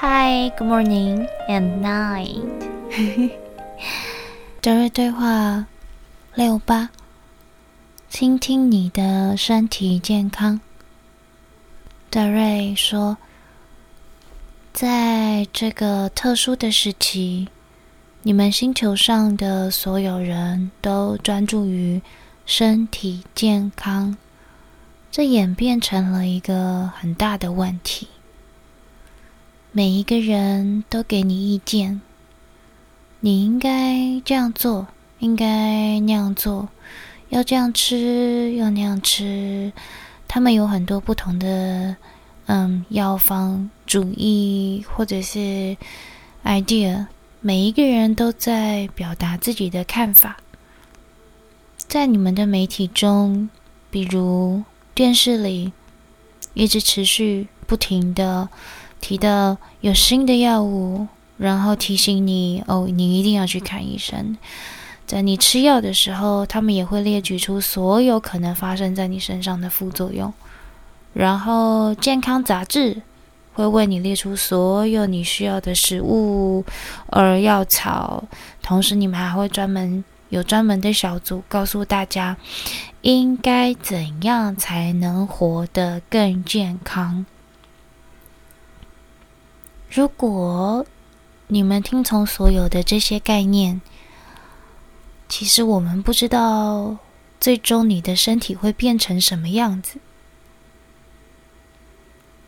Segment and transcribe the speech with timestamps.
[0.00, 2.44] Hi, good morning and night。
[4.60, 5.66] 德瑞对话
[6.36, 6.90] 六八，
[8.08, 10.60] 倾听你的身体健康。
[12.10, 13.16] 德瑞说，
[14.72, 17.48] 在这个特殊的时期，
[18.22, 22.00] 你们星球上的所有人都专注于
[22.46, 24.16] 身体健康，
[25.10, 28.06] 这演变成了一个很大的问题。
[29.70, 32.00] 每一个人都给你意见，
[33.20, 36.70] 你应该这样做，应该那样做，
[37.28, 39.70] 要这样吃，要那样吃。
[40.26, 41.96] 他们有很多不同的，
[42.46, 45.76] 嗯，药方主义或者是
[46.44, 47.06] idea，
[47.40, 50.38] 每一个人都在表达自己的看法。
[51.76, 53.50] 在你们的媒体中，
[53.90, 54.62] 比如
[54.94, 55.72] 电视里，
[56.54, 58.48] 一直持续不停的。
[59.00, 64.36] 提到有新的药物，然后提醒你哦，你一定要去看医生。
[65.06, 70.32] 在你吃药的时候，他们也会列举出所有可能发生在你身上的副作用。
[71.14, 73.00] 然后健康杂志
[73.54, 76.64] 会为你列出所有你需要的食物、
[77.06, 78.22] 而药草。
[78.62, 82.36] 同时，你们还会专门有专门的小组告诉大家，
[83.00, 87.24] 应该怎样才能活得更健康。
[89.98, 90.86] 如果
[91.48, 93.80] 你们听从所有的这些概念，
[95.28, 96.98] 其实我们不知道
[97.40, 99.98] 最终你的身体会变成什么样子。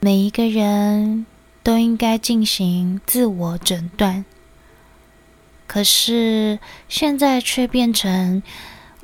[0.00, 1.26] 每一个人
[1.62, 4.24] 都应该进行自我诊断，
[5.66, 6.58] 可是
[6.88, 8.42] 现在却变成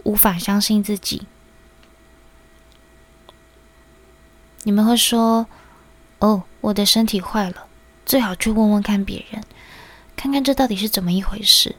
[0.05, 1.27] 无法相信自己。
[4.63, 5.47] 你们会说
[6.21, 7.67] ：“哦，我的身体坏了。”
[8.11, 9.41] 最好去问问看别人，
[10.17, 11.77] 看看这到底是怎么一回事。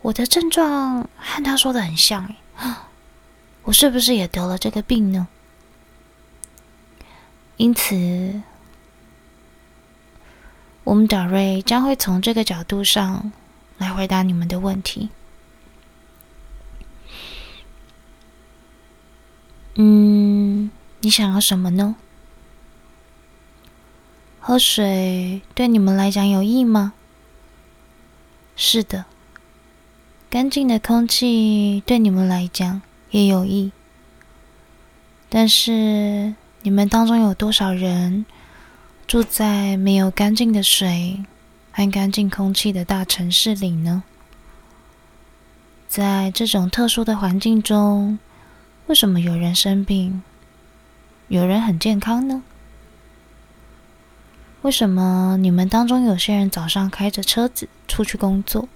[0.00, 2.36] 我的症状和他说的很像，诶，
[3.64, 5.28] 我是不是也得了这个病呢？
[7.58, 8.40] 因此，
[10.84, 13.30] 我们达瑞将会从这个角度上
[13.76, 15.10] 来回答你们的问题。
[19.74, 21.96] 嗯，你想要什么呢？
[24.48, 26.94] 喝水对你们来讲有益吗？
[28.56, 29.04] 是的，
[30.30, 33.72] 干净的空气对你们来讲也有益。
[35.28, 38.24] 但是，你们当中有多少人
[39.06, 41.22] 住在没有干净的水
[41.70, 44.02] 和干净空气的大城市里呢？
[45.86, 48.18] 在这种特殊的环境中，
[48.86, 50.22] 为什么有人生病，
[51.26, 52.42] 有人很健康呢？
[54.62, 58.68] 为什么你们当中有些人早上开着车子出去工作，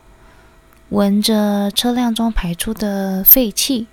[0.90, 3.88] 闻着车辆中排出的废气，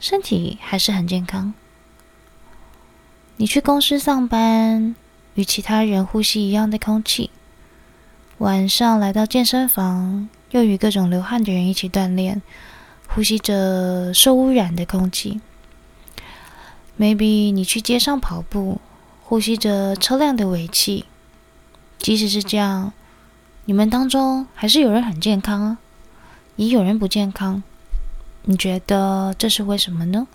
[0.00, 1.52] 身体还是很健康？
[3.36, 4.96] 你去公司上班，
[5.34, 7.28] 与其他人呼吸一样的空气，
[8.38, 12.40] 晚上来到健身房，又与各种流汗的人一起锻炼，
[13.08, 15.42] 呼吸着受污染的空气。
[16.98, 18.80] Maybe 你去街上跑步。
[19.26, 21.06] 呼吸着车辆的尾气，
[21.98, 22.92] 即使是这样，
[23.64, 25.78] 你们当中还是有人很健康啊，
[26.56, 27.62] 也有人不健康。
[28.42, 30.28] 你觉得这是为什么呢？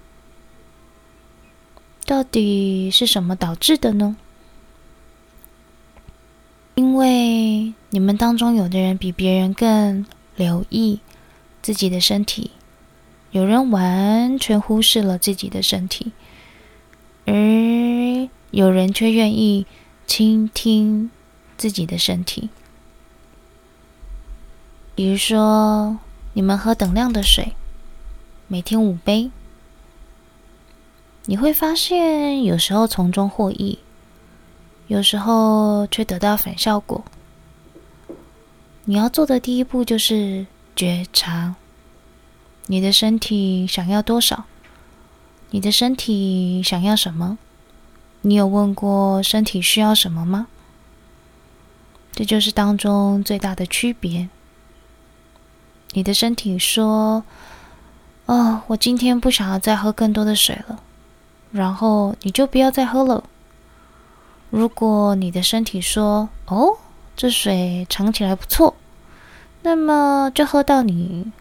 [2.06, 4.18] 到底是什么导致的呢？
[6.74, 10.04] 因为你们当中有的人比别人更
[10.36, 11.00] 留意
[11.62, 12.50] 自己的身体，
[13.30, 16.12] 有人完全忽视了自己的身体，
[17.28, 18.30] 而。
[18.52, 19.66] 有人却愿意
[20.08, 21.12] 倾听
[21.58, 22.50] 自己的身体，
[24.96, 26.00] 比如说，
[26.34, 27.54] 你们喝等量的水，
[28.48, 29.30] 每天五杯，
[31.26, 33.78] 你会发现有时候从中获益，
[34.88, 37.04] 有时候却得到反效果。
[38.86, 41.54] 你要做的第一步就是觉察，
[42.66, 44.46] 你的身体想要多少？
[45.52, 47.38] 你的身体想要什么？
[48.22, 50.48] 你有问过身体需要什么吗？
[52.12, 54.28] 这就是当中最大的区别。
[55.94, 57.24] 你的身体说
[58.28, 60.84] ：“哦，我今天不想要再喝更多的水了。”
[61.52, 63.24] 然后你就不要再喝了。
[64.50, 66.78] 如果你的身体说：“哦，
[67.16, 68.76] 这水尝起来不错。”
[69.64, 71.32] 那么就喝到你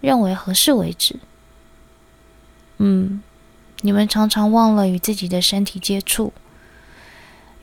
[0.00, 1.18] 认为合适为止。
[2.78, 3.22] 嗯。
[3.82, 6.32] 你们常常忘了与自己的身体接触，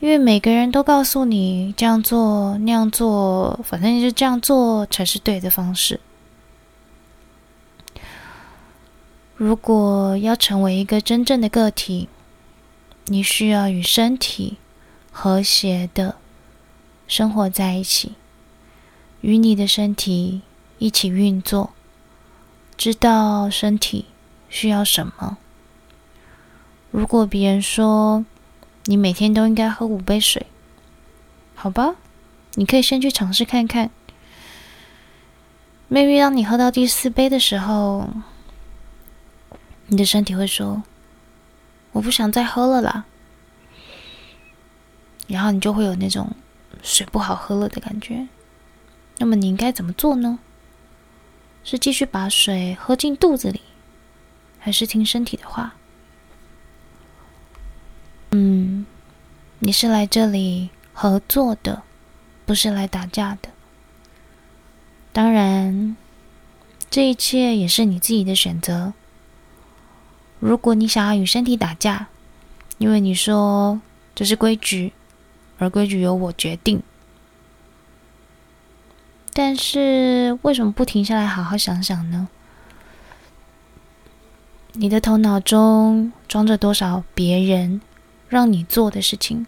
[0.00, 6.00] 因为每个人都告诉你这样做那样做，反正就这样做才是对的方式。
[9.36, 12.08] 如果要成为一个真正的个体，
[13.06, 14.56] 你需要与身体
[15.10, 16.16] 和谐的
[17.08, 18.12] 生活在一起，
[19.20, 20.42] 与你的身体
[20.78, 21.70] 一起运作，
[22.76, 24.06] 知道身体
[24.48, 25.38] 需要什么。
[26.94, 28.24] 如果别人说
[28.84, 30.46] 你每天都应该喝五杯水，
[31.56, 31.96] 好吧，
[32.52, 33.90] 你可以先去尝试看看。
[35.90, 38.08] maybe 当你喝到第四杯的时候，
[39.88, 40.84] 你的身体会说
[41.90, 43.06] ：“我不想再喝了啦。”
[45.26, 46.30] 然后你就会有那种
[46.80, 48.28] 水不好喝了的感觉。
[49.18, 50.38] 那么你应该怎么做呢？
[51.64, 53.62] 是继续把水喝进肚子里，
[54.60, 55.74] 还是听身体的话？
[59.66, 61.84] 你是来这里合作的，
[62.44, 63.48] 不是来打架的。
[65.10, 65.96] 当然，
[66.90, 68.92] 这一切也是你自己的选择。
[70.38, 72.08] 如果你想要与身体打架，
[72.76, 73.80] 因为你说
[74.14, 74.92] 这是规矩，
[75.56, 76.82] 而规矩由我决定，
[79.32, 82.28] 但是为什么不停下来好好想想呢？
[84.72, 87.80] 你的头脑中装着多少别人
[88.28, 89.46] 让你做的事情？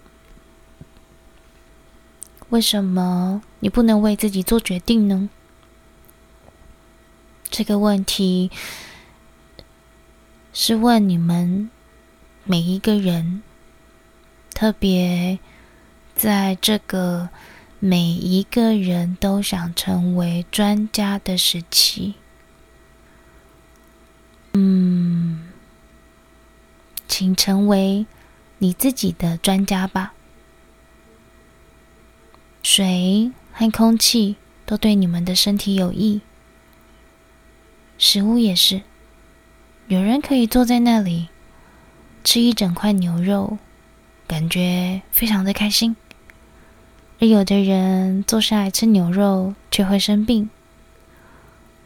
[2.48, 5.28] 为什么你不能为自己做决定呢？
[7.50, 8.50] 这个问题。
[10.58, 11.70] 是问你们
[12.44, 13.42] 每一个人，
[14.54, 15.38] 特别
[16.14, 17.28] 在这个
[17.78, 22.14] 每一个人都想成为专家的时期，
[24.54, 25.46] 嗯，
[27.06, 28.06] 请成为
[28.56, 30.14] 你自己的专家吧。
[32.68, 34.34] 水和空气
[34.66, 36.20] 都对你们的身体有益，
[37.96, 38.82] 食物也是。
[39.86, 41.28] 有人可以坐在那里
[42.24, 43.58] 吃一整块牛肉，
[44.26, 45.94] 感觉非常的开心；
[47.20, 50.50] 而有的人坐下来吃牛肉却会生病。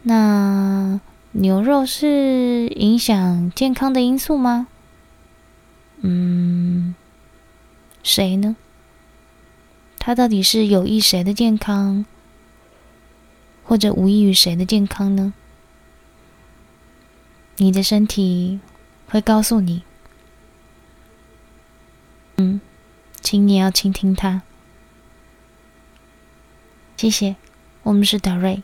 [0.05, 0.99] 那
[1.33, 4.67] 牛肉是影响健康的因素吗？
[6.01, 6.95] 嗯，
[8.03, 8.57] 谁呢？
[10.03, 12.07] 它到底是有益谁的健康，
[13.63, 15.35] 或者无益于谁的健康呢？
[17.59, 18.59] 你的身体
[19.07, 19.83] 会告诉你，
[22.39, 22.63] 嗯，
[23.21, 24.41] 请你要倾听它。
[26.97, 27.37] 谢谢，
[27.83, 28.63] 我们是达瑞。